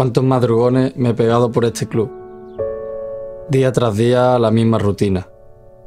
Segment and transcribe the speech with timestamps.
[0.00, 2.10] Cuántos madrugones me he pegado por este club.
[3.50, 5.28] Día tras día la misma rutina.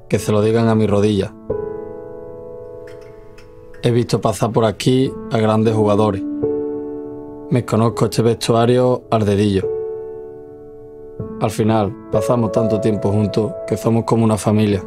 [0.08, 1.32] Que se lo digan a mis rodillas.
[3.82, 6.22] He visto pasar por aquí a grandes jugadores.
[7.50, 9.68] Me conozco este vestuario al dedillo.
[11.42, 14.84] Al final, pasamos tanto tiempo juntos que somos como una familia.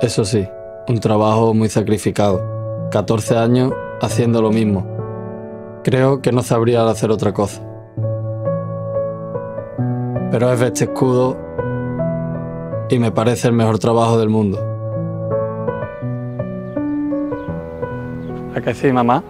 [0.00, 0.42] Eso sí,
[0.88, 2.40] un trabajo muy sacrificado.
[2.90, 4.86] 14 años haciendo lo mismo.
[5.82, 7.73] Creo que no sabría hacer otra cosa
[10.34, 11.36] pero es este escudo
[12.90, 14.58] y me parece el mejor trabajo del mundo.
[18.56, 19.22] ¿A qué sí, mamá?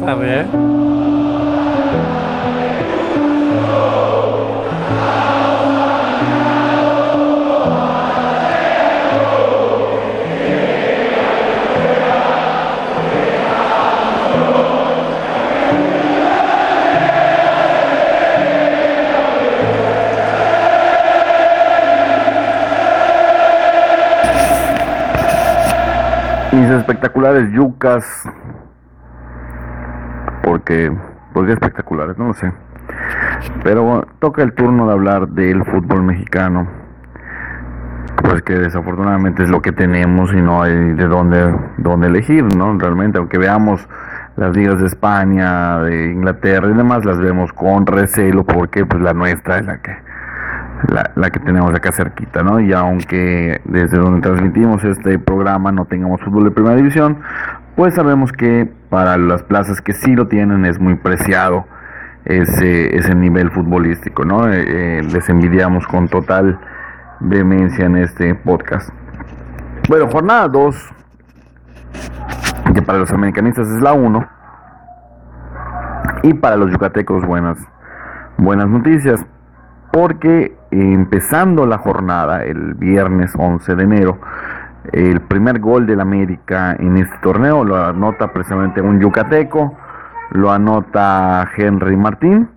[0.00, 0.89] Está bien.
[26.90, 28.04] Espectaculares yucas.
[30.42, 30.92] Porque,
[31.32, 32.52] porque espectaculares, no lo sé.
[33.62, 36.66] Pero toca el turno de hablar del fútbol mexicano.
[38.24, 42.76] Pues que desafortunadamente es lo que tenemos y no hay de dónde, dónde elegir, ¿no?
[42.76, 43.88] Realmente, aunque veamos
[44.36, 49.14] las ligas de España, de Inglaterra y demás, las vemos con recelo porque pues la
[49.14, 49.96] nuestra es la que
[50.88, 52.60] la, que tenemos acá cerquita, ¿no?
[52.60, 57.18] Y aunque desde donde transmitimos este programa no tengamos fútbol de primera división,
[57.76, 61.66] pues sabemos que para las plazas que sí lo tienen es muy preciado
[62.24, 64.48] ese, ese nivel futbolístico, ¿no?
[64.48, 66.58] Eh, eh, les envidiamos con total
[67.20, 68.90] vehemencia en este podcast.
[69.88, 70.92] Bueno, jornada 2,
[72.74, 74.28] que para los americanistas es la 1,
[76.22, 77.58] y para los yucatecos buenas,
[78.36, 79.24] buenas noticias
[79.92, 84.18] porque empezando la jornada el viernes 11 de enero,
[84.92, 89.76] el primer gol del América en este torneo lo anota precisamente un yucateco,
[90.30, 92.48] lo anota Henry Martín,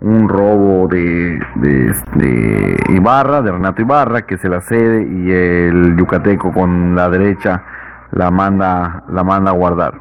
[0.00, 1.40] un robo de,
[2.90, 7.62] Ibarra, de Renato Ibarra, que se la cede y el yucateco con la derecha
[8.12, 9.94] la manda, la manda a guardar.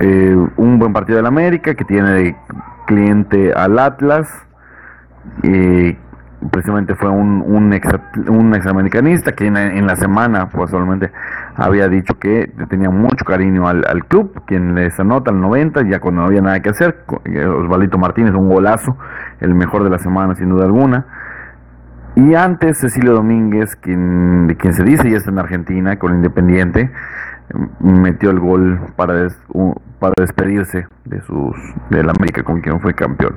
[0.00, 2.36] Eh, un buen partido del América que tiene
[2.86, 4.47] cliente al Atlas
[5.42, 5.96] y
[6.50, 7.88] precisamente fue un, un, ex,
[8.28, 11.10] un examericanista que en, la semana pues solamente
[11.56, 16.22] había dicho que tenía mucho cariño al, club, quien les anota al 90, ya cuando
[16.22, 18.96] no había nada que hacer, eh, Osvaldito Martínez, un golazo,
[19.40, 21.06] el mejor de la semana sin duda alguna.
[22.14, 26.90] Y antes Cecilio Domínguez, quien, de quien se dice ya está en Argentina con Independiente,
[27.80, 29.28] metió el gol para,
[29.98, 31.56] para despedirse de sus
[31.90, 33.34] del América con quien fue campeón.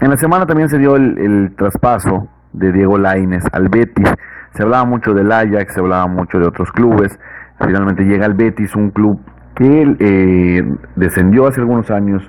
[0.00, 4.12] En la semana también se dio el, traspaso de Diego Laines al Betis.
[4.54, 7.18] Se hablaba mucho del Ajax, se hablaba mucho de otros clubes.
[7.60, 9.20] Finalmente llega al Betis, un club
[9.54, 12.28] que eh, descendió hace algunos años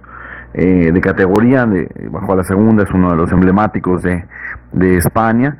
[0.53, 5.57] eh, de categoría, de, bajo a la segunda, es uno de los emblemáticos de, España.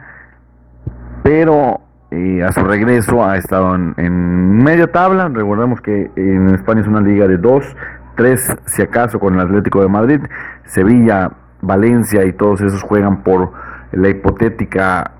[1.23, 1.81] Pero
[2.11, 5.29] eh, a su regreso ha estado en, en media tabla.
[5.29, 7.75] Recordemos que en España es una liga de dos,
[8.15, 10.21] tres si acaso con el Atlético de Madrid.
[10.65, 11.31] Sevilla
[11.63, 13.51] Valencia y todos esos juegan por
[13.91, 15.11] la hipotética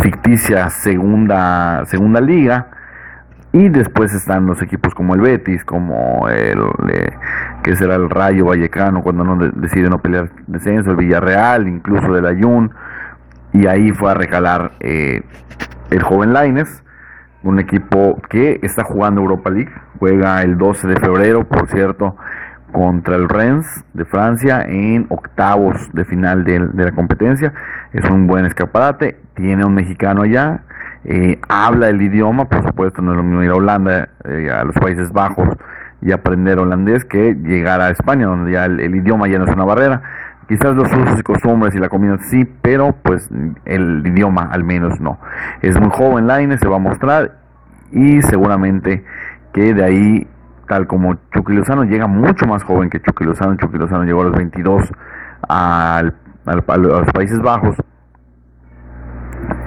[0.00, 2.68] ficticia segunda segunda liga.
[3.52, 6.60] Y después están los equipos como el Betis como el
[7.62, 12.26] que será el Rayo Vallecano cuando no decide no pelear descenso el Villarreal incluso del
[12.26, 12.72] Ayun.
[13.52, 15.22] Y ahí fue a recalar eh,
[15.90, 16.82] el joven Laines
[17.44, 22.16] un equipo que está jugando Europa League juega el 12 de febrero por cierto
[22.74, 27.54] contra el Rennes de Francia en octavos de final de, la competencia.
[27.92, 30.62] Es un buen escaparate, tiene un mexicano allá,
[31.04, 34.64] eh, habla el idioma, por supuesto no es lo mismo ir a Holanda, eh, a
[34.64, 35.48] los Países Bajos
[36.02, 39.64] y aprender holandés que llegar a España, donde ya el, idioma ya no es una
[39.64, 40.02] barrera.
[40.48, 43.30] Quizás los usos y costumbres y la comida sí, pero pues
[43.66, 45.20] el idioma al menos no.
[45.62, 47.36] Es muy joven Line, se va a mostrar
[47.92, 49.04] y seguramente
[49.52, 50.26] que de ahí
[50.66, 54.04] tal como Chucky llega mucho más joven que Chucky Lozano.
[54.04, 54.82] Llegó a los 22
[55.48, 56.14] al,
[56.46, 57.76] a los Países Bajos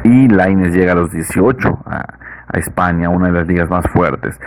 [0.03, 2.05] y Laines llega a los 18 a,
[2.47, 4.39] a, España, una de las ligas más fuertes.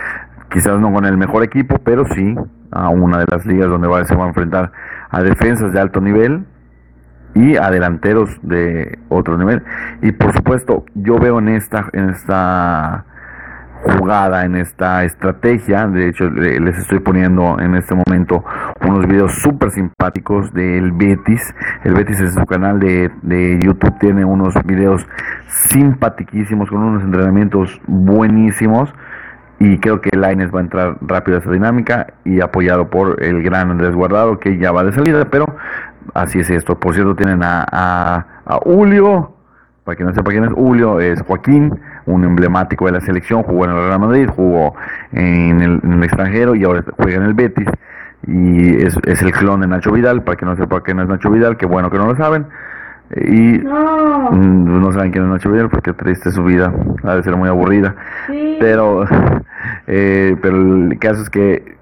[0.49, 2.35] Quizás no con el mejor equipo, pero sí
[2.71, 4.71] a una de las ligas donde va, se va a enfrentar
[5.09, 6.45] a defensas de alto nivel
[7.33, 9.63] y a delanteros de otro nivel.
[10.01, 13.05] Y por supuesto, yo veo en esta, en esta
[13.83, 15.87] jugada, en esta estrategia.
[15.87, 18.43] De hecho, les estoy poniendo en este momento
[18.81, 21.53] unos videos súper simpáticos del Betis.
[21.83, 25.07] El Betis en su canal de, de YouTube tiene unos videos
[25.47, 28.93] simpatiquísimos con unos entrenamientos buenísimos.
[29.59, 33.43] Y creo que Laines va a entrar rápido a esa dinámica y apoyado por el
[33.43, 35.45] gran Andrés Guardado que ya va de salida, pero
[36.15, 36.79] así es esto.
[36.79, 39.35] Por cierto, tienen a, a, a Julio,
[39.83, 43.65] para quien no sepa quién es Julio, es Joaquín, un emblemático de la selección, jugó
[43.65, 44.75] en el Real Madrid, jugó
[45.11, 47.67] en el, extranjero y ahora juega en el Betis.
[48.27, 51.31] Y es, es, el clon de Nacho Vidal, para quien no sepa quién es Nacho
[51.31, 52.45] Vidal, que bueno que no lo saben.
[53.15, 56.71] Y no, no saben quién es Nacho Vidal porque triste su vida,
[57.03, 57.95] ha de ser muy aburrida.
[58.59, 59.05] Pero,
[59.87, 61.77] eh, pero el caso es que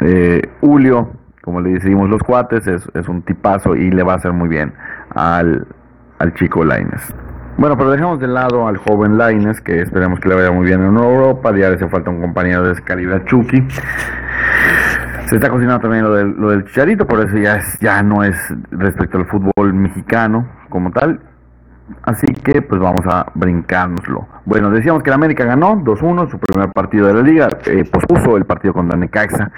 [0.00, 1.10] eh, Julio,
[1.42, 4.48] como le decimos los cuates, es, es un tipazo y le va a hacer muy
[4.48, 4.72] bien
[5.14, 5.66] al,
[6.18, 7.14] al chico Laines.
[7.56, 10.80] Bueno, pero dejamos de lado al joven Laines, que esperemos que le vaya muy bien
[10.80, 11.50] en Europa.
[11.50, 13.66] Ya le hace falta un compañero de calidad Chucky.
[15.26, 18.24] Se está cocinando también lo del, lo del chicharito, por eso ya, es, ya no
[18.24, 18.36] es
[18.70, 21.20] respecto al fútbol mexicano como tal.
[22.02, 24.26] Así que pues vamos a brincárnoslo.
[24.44, 28.36] Bueno, decíamos que la América ganó 2-1 su primer partido de la liga, eh, pospuso
[28.36, 29.50] el partido contra Necaxa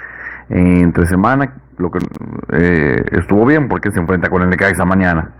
[0.49, 1.99] entre semana, lo que
[2.51, 5.31] eh, estuvo bien porque se enfrenta con el Necaxa mañana.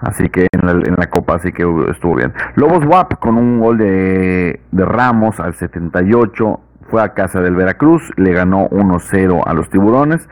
[0.00, 2.32] Así que en la, Copa, así que estuvo bien.
[2.56, 6.60] Lobos WAP con un gol de, Ramos al 78
[6.90, 10.28] fue a casa del Veracruz, le ganó 1-0 a los tiburones.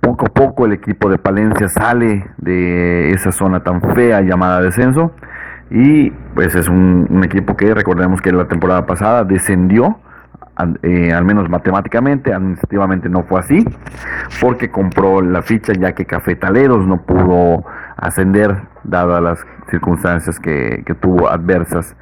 [0.00, 5.12] Poco a poco el equipo de Palencia sale de esa zona tan fea llamada descenso.
[5.70, 9.98] Y pues es un, un equipo que recordemos que la temporada pasada descendió
[10.82, 13.64] eh, al menos matemáticamente, administrativamente no fue así,
[14.40, 17.64] porque compró la ficha ya que Cafetaleros no pudo
[17.98, 21.96] ascender dadas las circunstancias que, tuvo adversas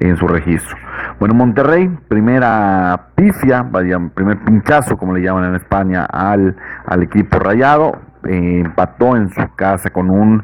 [0.00, 0.76] en su registro.
[1.18, 6.56] Bueno, Monterrey, primera pifia, vaya, primer pinchazo, como le llaman en España, al,
[6.86, 10.42] al equipo rayado, eh, empató en su casa con un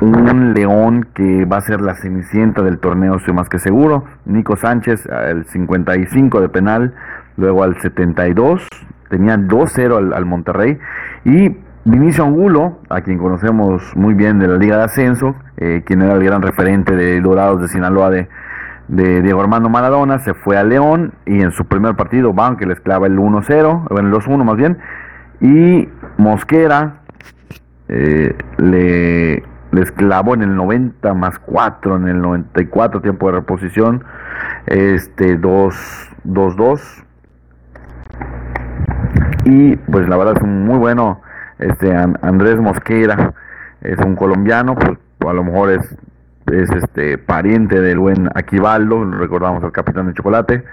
[0.00, 4.04] un León que va a ser la cenicienta del torneo, estoy más que seguro.
[4.24, 6.94] Nico Sánchez, el 55 de penal,
[7.36, 8.66] luego al 72,
[9.08, 10.78] tenía 2-0 al, Monterrey.
[11.24, 11.56] Y
[11.90, 16.12] Vinicio Angulo, a quien conocemos muy bien de la Liga de Ascenso, eh, quien era
[16.12, 18.28] el gran referente de Dorados de Sinaloa de,
[18.88, 22.78] Diego Armando Maradona, se fue a León y en su primer partido, van que les
[22.80, 24.76] clava el 1-0, bueno, el 2-1 más bien,
[25.40, 25.88] y
[26.18, 27.00] Mosquera
[27.88, 34.04] eh, le les clavó en el 90 más 4 en el 94 tiempo de reposición
[34.66, 36.80] este 2-2
[39.44, 41.20] y pues la verdad es un muy bueno
[41.58, 43.34] este Andrés Mosquera
[43.80, 44.98] es un colombiano pues
[45.30, 45.96] a lo mejor es
[46.52, 50.64] es este pariente del buen Aquivaldo recordamos al capitán de chocolate.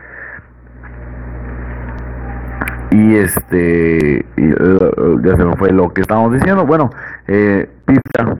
[2.92, 6.66] Y este uh, ya se me fue lo que estábamos diciendo.
[6.66, 6.90] Bueno
[7.28, 8.38] eh, pista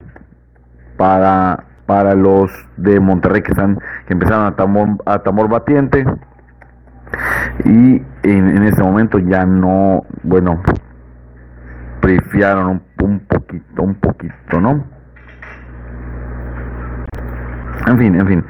[0.96, 6.06] para, para los de Monterrey que están que empezaron a tambor, a tambor batiente.
[7.64, 10.62] Y en, este momento ya no bueno
[12.06, 14.84] prefiaron un, poquito un poquito no
[17.88, 18.44] en fin en fin.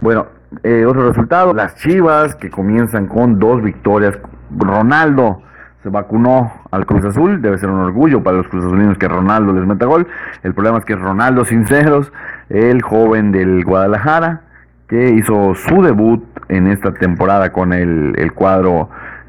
[0.00, 0.26] Bueno
[0.62, 1.52] eh, otro resultado.
[1.52, 4.18] Las Chivas que comienzan con dos victorias.
[4.56, 5.42] Ronaldo
[5.82, 9.52] se vacunó al Cruz Azul, debe ser un orgullo para los Cruz Azulinos que Ronaldo
[9.52, 10.06] les meta gol.
[10.42, 12.12] El problema es que Ronaldo Sinceros,
[12.48, 14.40] el joven del Guadalajara,
[14.88, 18.88] que hizo su debut en esta temporada con el, cuadro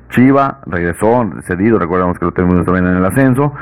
[0.09, 3.53] Chiva, regresó cedido, recordamos que lo tenemos también en el ascenso,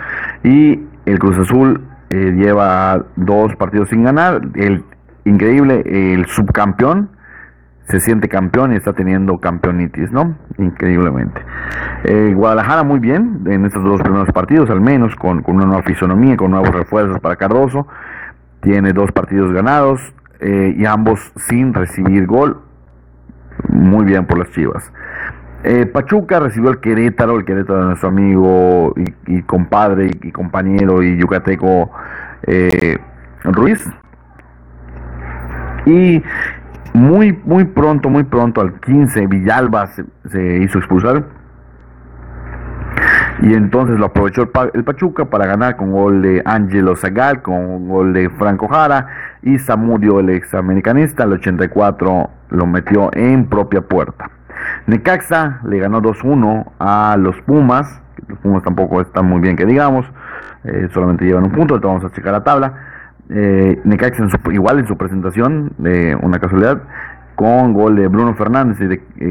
[0.43, 4.83] y el Cruz Azul eh, lleva dos partidos sin ganar, el
[5.25, 7.09] increíble, el subcampeón,
[7.89, 10.35] se siente campeón y está teniendo campeonitis, ¿no?
[10.57, 11.41] Increíblemente.
[12.03, 16.35] Eh, Guadalajara muy bien en estos dos primeros partidos, al menos con, una nueva fisonomía,
[16.35, 17.87] con nuevos refuerzos para Cardoso.
[18.59, 20.01] Tiene dos partidos ganados
[20.41, 22.61] eh, y ambos sin recibir gol.
[23.69, 24.91] Muy bien por las Chivas.
[25.63, 28.93] Eh, Pachuca recibió el Querétaro, el Querétaro de nuestro amigo
[29.25, 31.91] y, compadre y, compañero y yucateco
[33.43, 33.83] Ruiz.
[35.85, 36.21] Y
[36.97, 41.25] muy, muy pronto, muy pronto, al 15, Villalba se, hizo expulsar.
[43.41, 48.13] Y entonces lo aprovechó el, Pachuca para ganar con gol de Angelo Zagal, con gol
[48.13, 49.07] de Franco Jara
[49.43, 54.31] y Samudio, el ex americanista, el 84 lo metió en propia puerta.
[54.87, 60.05] Necaxa le ganó 2-1 a los Pumas, los Pumas tampoco están muy bien que digamos,
[60.63, 62.73] eh, solamente llevan un punto, entonces vamos a checar la tabla.
[63.29, 66.81] Eh, Necaxa igual en su presentación, de una casualidad,
[67.35, 68.87] con gol de Bruno Fernández y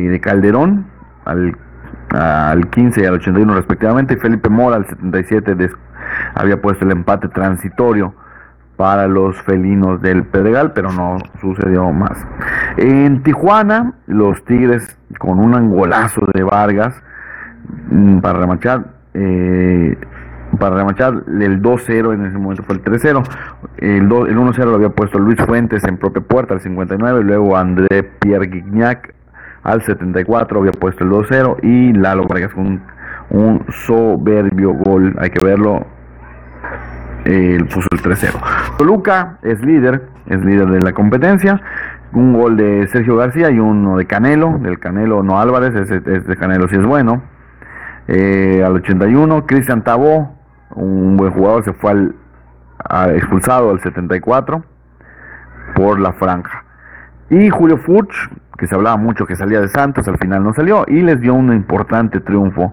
[0.06, 0.87] de, Calderón
[1.25, 1.56] al,
[2.11, 5.56] al, 15 y al 81 respectivamente, y Felipe Mora al 77
[6.35, 8.14] había puesto el empate transitorio
[8.76, 12.26] para los felinos del Pedregal, pero no sucedió más.
[12.76, 16.95] En Tijuana, los Tigres con un angolazo de Vargas
[17.90, 19.97] mm, para remachar, eh,
[20.59, 23.23] para remachar el 2-0 en ese momento fue el 3-0.
[23.78, 28.02] El, el 1-0 lo había puesto Luis Fuentes en propia puerta al 59, luego André
[28.21, 29.14] Pierre Guignac
[29.62, 32.83] al 74 había puesto el 2-0 y Lalo Vargas con
[33.30, 35.87] un soberbio gol, hay que verlo,
[37.26, 38.76] el puso el 3-0.
[38.78, 41.61] Toluca es líder, es líder de la competencia.
[42.12, 46.37] Un gol de Sergio García y uno de Canelo, del Canelo no Álvarez, ese, de
[46.37, 47.23] Canelo si es bueno.
[48.09, 50.37] Eh, al 81, Cristian Tabó,
[50.76, 52.14] un buen jugador, se fue al,
[53.16, 54.64] expulsado al 74
[55.75, 56.64] por la franja.
[57.28, 58.14] Y Julio Furch,
[58.56, 61.35] que se hablaba mucho que salía de Santos, al final no salió y les dio
[61.35, 62.73] un importante triunfo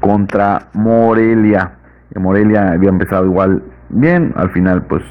[0.00, 1.72] contra Morelia.
[2.14, 5.02] Morelia había empezado igual bien, al final pues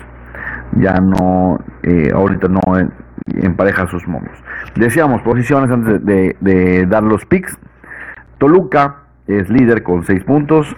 [0.74, 2.62] ya no, eh, ahorita no
[3.26, 4.38] empareja sus momios.
[4.76, 7.58] Decíamos posiciones antes de, dar los picks.
[8.38, 10.76] Toluca es líder con 6 puntos,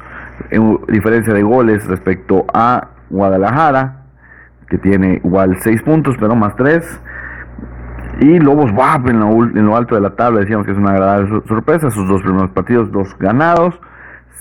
[0.50, 4.04] en diferencia de goles respecto a Guadalajara,
[4.68, 7.02] que tiene igual 6 puntos, pero más 3.
[8.22, 11.90] Y Lobos lo, en lo alto de la tabla, decíamos que es una agradable sorpresa,
[11.92, 13.80] sus dos primeros partidos, dos ganados,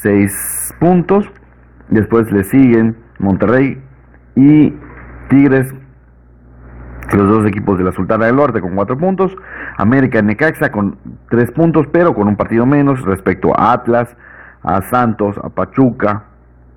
[0.00, 1.30] 6 puntos.
[1.88, 3.80] Después le siguen Monterrey
[4.34, 4.74] y
[5.28, 5.72] Tigres,
[7.12, 9.36] los dos equipos de la Sultana del Norte con cuatro puntos,
[9.76, 10.96] América Necaxa con
[11.28, 14.16] tres puntos, pero con un partido menos respecto a Atlas,
[14.62, 16.24] a Santos, a Pachuca,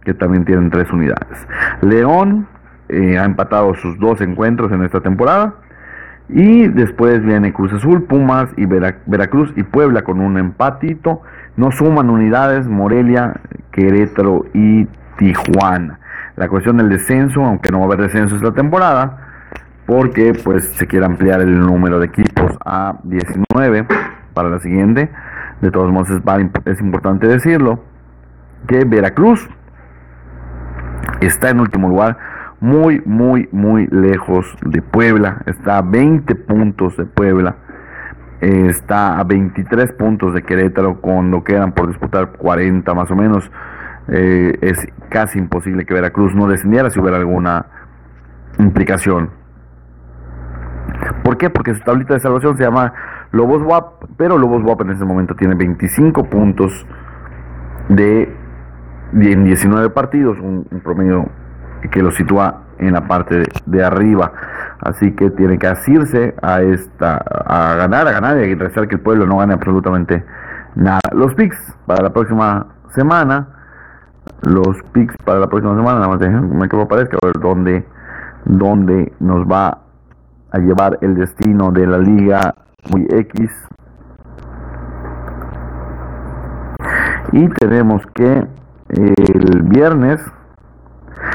[0.04, 1.48] que también tienen tres unidades.
[1.82, 2.48] León
[2.90, 5.56] eh, ha empatado sus dos encuentros en esta temporada.
[6.30, 11.22] Y después viene Cruz Azul, Pumas y Veracruz y Puebla con un empatito.
[11.58, 13.34] No suman unidades Morelia,
[13.72, 16.00] Querétaro y Tijuana
[16.36, 19.18] la cuestión del descenso, aunque no va a haber descenso esta temporada,
[19.86, 23.88] porque pues se quiere ampliar el número de equipos a 19
[24.34, 25.10] para la siguiente.
[25.62, 26.22] De todos modos es,
[26.66, 27.80] es importante decirlo
[28.68, 29.48] que Veracruz
[31.22, 32.18] está en último lugar,
[32.60, 35.42] muy, muy, muy lejos de Puebla.
[35.46, 37.56] Está a 20 puntos de Puebla.
[38.40, 43.50] Está a 23 puntos de Querétaro cuando quedan por disputar 40 más o menos.
[44.10, 47.66] Eh, es casi imposible que Veracruz no descendiera si hubiera alguna
[48.60, 49.30] implicación.
[51.24, 51.50] ¿Por qué?
[51.50, 52.94] Porque su tablita de salvación se llama
[53.32, 56.86] Lobos WAP, pero Lobos WAP en este momento tiene 25 puntos
[57.90, 58.36] de,
[59.14, 61.30] en 19 partidos, un, promedio
[61.92, 64.32] que lo sitúa en la parte de, arriba.
[64.82, 68.96] Así que tiene que asirse a esta, a ganar, a ganar y a rezar que
[68.96, 70.24] el pueblo no gane absolutamente
[70.76, 71.00] nada.
[71.14, 73.48] Los picks para la próxima semana
[74.42, 76.00] los picks para la próxima semana.
[76.00, 77.86] Nada más déjenme que me aparezca a ver dónde,
[78.46, 79.80] dónde nos va
[80.52, 82.56] a llevar el destino de la Liga
[82.92, 83.52] muy X.
[87.32, 88.46] Y tenemos que
[88.90, 90.22] el viernes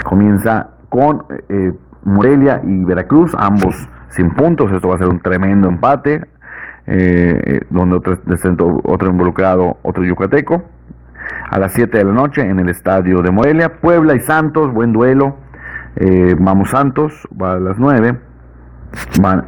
[0.05, 1.73] comienza con eh,
[2.05, 3.75] Morelia y Veracruz, ambos
[4.11, 4.71] sin puntos.
[4.71, 6.23] Esto va a ser un tremendo empate.
[6.91, 8.19] Eh, eh, donde otro,
[8.85, 10.63] otro involucrado, otro yucateco
[11.51, 13.81] a las 7 de la noche en el estadio de Morelia.
[13.81, 15.37] Puebla y Santos, buen duelo.
[15.97, 18.19] Eh, vamos Santos, va a las 9.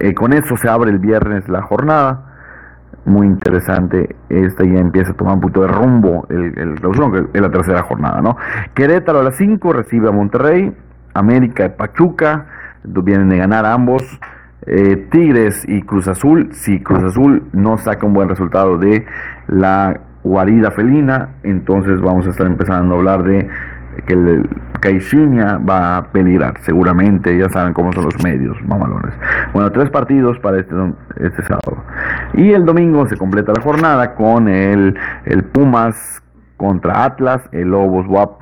[0.00, 2.26] Eh, con eso se abre el viernes la jornada.
[3.04, 4.16] Muy interesante.
[4.28, 6.74] Esta ya empieza a tomar un punto de rumbo el, el
[7.32, 8.36] es la tercera jornada, ¿no?
[8.74, 10.74] Querétaro a las 5 recibe a Monterrey.
[11.14, 12.46] América y Pachuca
[12.84, 14.02] vienen de ganar ambos.
[14.66, 19.06] Eh, Tigres y Cruz Azul, si Cruz Azul no saca un buen resultado de
[19.48, 23.48] la guarida felina, entonces vamos a estar empezando a hablar de
[24.06, 24.48] que el
[24.80, 29.12] Caixinha va a peligrar, seguramente, ya saben cómo son los medios, mamalones.
[29.52, 30.74] Bueno, tres partidos para este,
[31.20, 31.84] este sábado.
[32.34, 36.22] Y el domingo se completa la jornada con el, el Pumas
[36.56, 38.40] contra Atlas, el Lobos WAP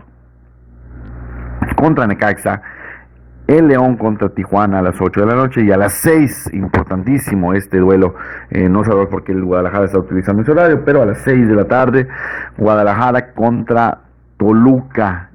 [1.76, 2.62] contra Necaxa
[3.48, 7.54] el León contra Tijuana a las 8 de la noche y a las 6, importantísimo
[7.54, 8.14] este duelo,
[8.50, 11.48] eh, no sabemos por qué el Guadalajara está utilizando ese horario, pero a las 6
[11.48, 12.06] de la tarde,
[12.58, 14.02] Guadalajara contra
[14.36, 15.30] Toluca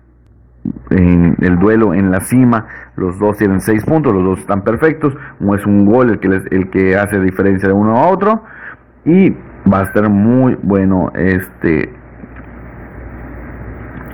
[0.89, 2.67] en el duelo en la cima.
[2.95, 5.15] Los dos tienen seis puntos, los dos están perfectos.
[5.39, 8.43] No es un gol el que, el que hace diferencia de uno a otro.
[9.05, 9.31] Y
[9.71, 11.93] va a ser muy bueno este,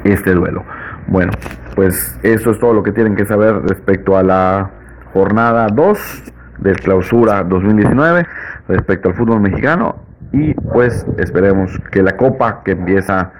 [0.03, 0.63] este duelo.
[1.09, 1.31] Bueno,
[1.75, 4.69] pues eso es todo lo que tienen que saber respecto a la
[5.11, 6.23] jornada 2
[6.59, 8.27] del clausura 2019
[8.67, 9.95] respecto al fútbol mexicano
[10.31, 13.31] y pues esperemos que la copa que empieza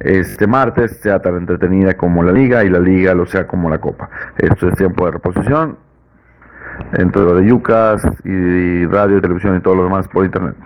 [0.00, 3.78] este martes sea tan entretenida como la liga y la liga lo sea como la
[3.78, 4.10] copa.
[4.36, 5.78] Esto es tiempo de reposición
[6.94, 10.56] entre lo de Yucas y radio, televisión y todo lo demás por internet.